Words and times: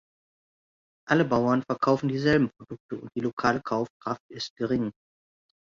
Alle 1.07 1.25
Bauern 1.25 1.61
verkaufen 1.61 2.09
dieselben 2.09 2.49
Produkte 2.57 2.97
und 2.99 3.11
die 3.15 3.19
lokale 3.21 3.61
Kaufkraft 3.61 4.23
ist 4.31 4.55
gering. 4.55 4.89